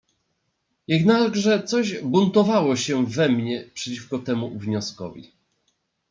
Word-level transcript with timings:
"Jednakże 0.87 1.63
coś 1.63 1.99
buntowało 2.01 2.75
się 2.75 3.05
we 3.05 3.29
mnie 3.29 3.65
przeciwko 3.73 4.19
temu 4.19 4.59
wnioskowi." 4.59 5.31